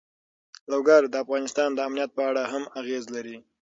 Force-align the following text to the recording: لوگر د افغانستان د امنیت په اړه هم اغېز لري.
لوگر 0.71 1.01
د 1.07 1.15
افغانستان 1.23 1.69
د 1.73 1.79
امنیت 1.87 2.11
په 2.17 2.23
اړه 2.29 2.43
هم 2.51 2.63
اغېز 2.79 3.03
لري. 3.15 3.37